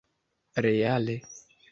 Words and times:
reale 0.63 1.17